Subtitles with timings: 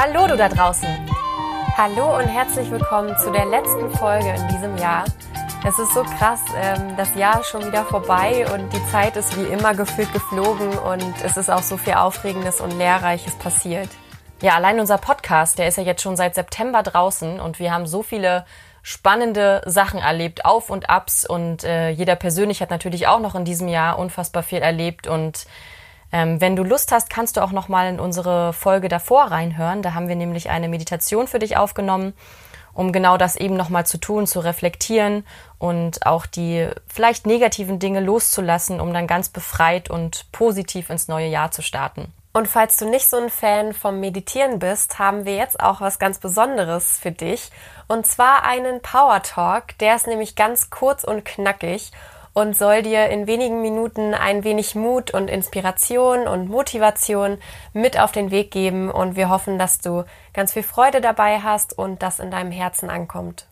[0.00, 0.88] Hallo du da draußen.
[1.76, 5.04] Hallo und herzlich willkommen zu der letzten Folge in diesem Jahr.
[5.66, 9.36] Es ist so krass, ähm, das Jahr ist schon wieder vorbei und die Zeit ist
[9.36, 13.88] wie immer gefühlt geflogen und es ist auch so viel Aufregendes und Lehrreiches passiert.
[14.40, 17.88] Ja, allein unser Podcast, der ist ja jetzt schon seit September draußen und wir haben
[17.88, 18.46] so viele
[18.84, 23.44] spannende Sachen erlebt, Auf und Abs und äh, jeder persönlich hat natürlich auch noch in
[23.44, 25.46] diesem Jahr unfassbar viel erlebt und
[26.12, 29.82] ähm, wenn du Lust hast, kannst du auch noch mal in unsere Folge davor reinhören.
[29.82, 32.14] Da haben wir nämlich eine Meditation für dich aufgenommen,
[32.72, 35.26] um genau das eben noch mal zu tun, zu reflektieren
[35.58, 41.28] und auch die vielleicht negativen Dinge loszulassen, um dann ganz befreit und positiv ins neue
[41.28, 42.12] Jahr zu starten.
[42.32, 45.98] Und falls du nicht so ein Fan vom Meditieren bist, haben wir jetzt auch was
[45.98, 47.50] ganz Besonderes für dich.
[47.88, 49.76] Und zwar einen Power Talk.
[49.78, 51.90] Der ist nämlich ganz kurz und knackig
[52.38, 57.38] und soll dir in wenigen Minuten ein wenig Mut und Inspiration und Motivation
[57.72, 58.90] mit auf den Weg geben.
[58.92, 60.04] Und wir hoffen, dass du
[60.34, 63.46] ganz viel Freude dabei hast und das in deinem Herzen ankommt.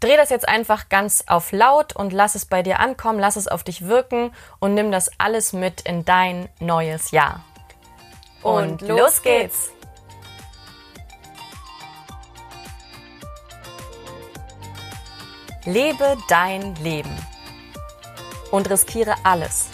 [0.00, 3.46] Dreh das jetzt einfach ganz auf laut und lass es bei dir ankommen, lass es
[3.46, 7.44] auf dich wirken und nimm das alles mit in dein neues Jahr.
[8.42, 9.70] Und los geht's!
[15.64, 17.16] Lebe dein Leben
[18.54, 19.66] und riskiere alles.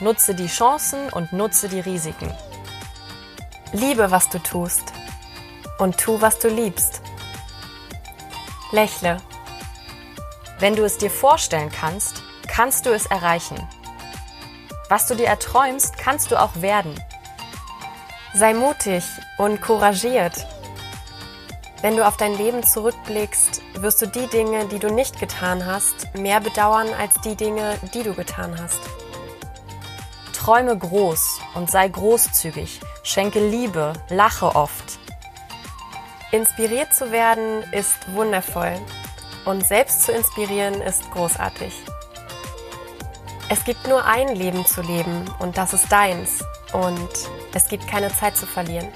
[0.00, 2.34] Nutze die Chancen und nutze die Risiken.
[3.72, 4.92] Liebe, was du tust
[5.78, 7.00] und tu, was du liebst.
[8.72, 9.18] Lächle.
[10.58, 13.64] Wenn du es dir vorstellen kannst, kannst du es erreichen.
[14.88, 17.00] Was du dir erträumst, kannst du auch werden.
[18.34, 19.04] Sei mutig
[19.36, 20.44] und couragiert.
[21.80, 26.12] Wenn du auf dein Leben zurückblickst, wirst du die Dinge, die du nicht getan hast,
[26.16, 28.80] mehr bedauern als die Dinge, die du getan hast.
[30.32, 34.98] Träume groß und sei großzügig, schenke Liebe, lache oft.
[36.32, 38.74] Inspiriert zu werden ist wundervoll
[39.44, 41.72] und selbst zu inspirieren ist großartig.
[43.50, 47.08] Es gibt nur ein Leben zu leben und das ist deins und
[47.54, 48.88] es gibt keine Zeit zu verlieren.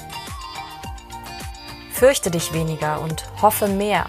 [2.02, 4.06] Fürchte dich weniger und hoffe mehr.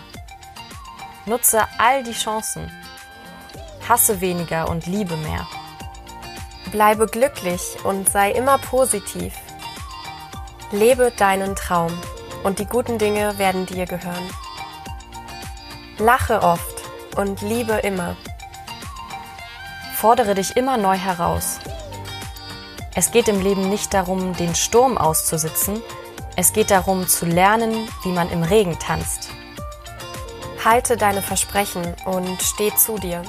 [1.28, 2.72] Nutze all die Chancen.
[3.88, 5.46] Hasse weniger und liebe mehr.
[6.72, 9.36] Bleibe glücklich und sei immer positiv.
[10.72, 11.92] Lebe deinen Traum
[12.44, 14.28] und die guten Dinge werden dir gehören.
[16.00, 16.82] Lache oft
[17.16, 18.16] und liebe immer.
[19.98, 21.60] Fordere dich immer neu heraus.
[22.96, 25.84] Es geht im Leben nicht darum, den Sturm auszusitzen,
[26.36, 29.30] es geht darum zu lernen, wie man im Regen tanzt.
[30.66, 33.22] Halte deine Versprechen und steh zu dir.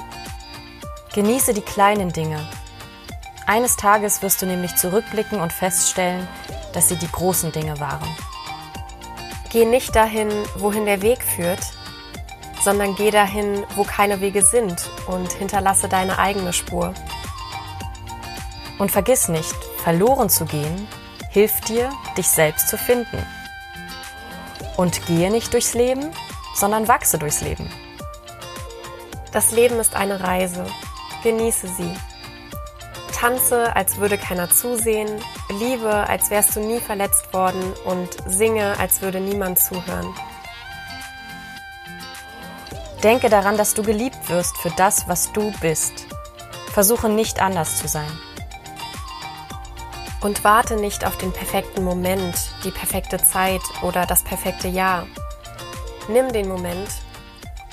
[1.13, 2.39] Genieße die kleinen Dinge.
[3.45, 6.27] Eines Tages wirst du nämlich zurückblicken und feststellen,
[6.73, 8.09] dass sie die großen Dinge waren.
[9.51, 11.61] Geh nicht dahin, wohin der Weg führt,
[12.63, 16.93] sondern geh dahin, wo keine Wege sind und hinterlasse deine eigene Spur.
[18.79, 20.87] Und vergiss nicht, verloren zu gehen
[21.35, 23.21] hilft dir, dich selbst zu finden.
[24.77, 26.13] Und gehe nicht durchs Leben,
[26.55, 27.69] sondern wachse durchs Leben.
[29.33, 30.65] Das Leben ist eine Reise.
[31.23, 31.93] Genieße sie.
[33.13, 35.09] Tanze, als würde keiner zusehen,
[35.59, 40.07] liebe, als wärst du nie verletzt worden und singe, als würde niemand zuhören.
[43.03, 46.05] Denke daran, dass du geliebt wirst für das, was du bist.
[46.71, 48.11] Versuche nicht anders zu sein.
[50.25, 55.05] Und warte nicht auf den perfekten Moment, die perfekte Zeit oder das perfekte Jahr.
[56.07, 56.89] Nimm den Moment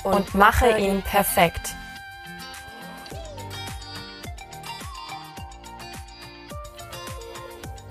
[0.03, 1.73] und, und mache ihn perfekt.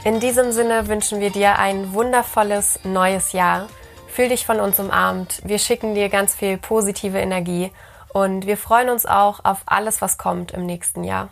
[0.05, 3.67] In diesem Sinne wünschen wir dir ein wundervolles neues Jahr.
[4.06, 5.41] Fühl dich von uns umarmt.
[5.43, 7.73] Wir schicken dir ganz viel positive Energie
[8.12, 11.31] und wir freuen uns auch auf alles, was kommt im nächsten Jahr.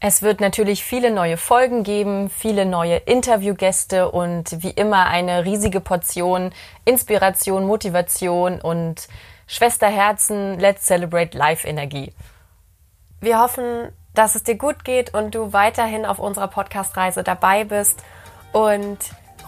[0.00, 5.80] Es wird natürlich viele neue Folgen geben, viele neue Interviewgäste und wie immer eine riesige
[5.80, 6.52] Portion
[6.84, 9.08] Inspiration, Motivation und
[9.46, 12.12] Schwesterherzen, Let's Celebrate Life Energie.
[13.20, 18.02] Wir hoffen, dass es dir gut geht und du weiterhin auf unserer Podcast-Reise dabei bist
[18.52, 18.98] und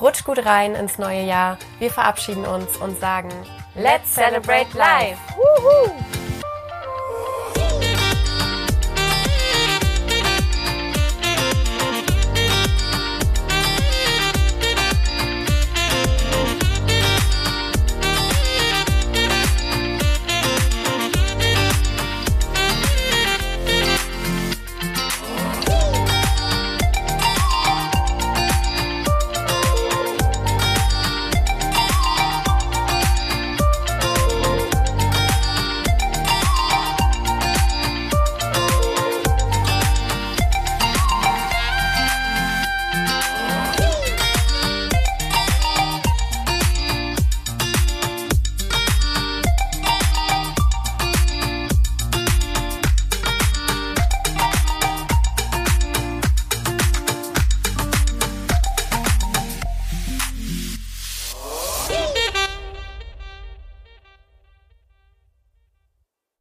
[0.01, 1.59] rutsch gut rein ins neue Jahr.
[1.79, 3.31] Wir verabschieden uns und sagen
[3.75, 5.19] Let's Celebrate Life!
[5.37, 6.26] Woohoo!